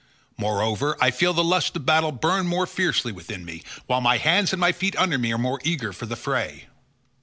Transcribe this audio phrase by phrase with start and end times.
[0.35, 4.51] Moreover I feel the lust of battle burn more fiercely within me, while my hands
[4.51, 6.65] and my feet under me are more eager for the fray."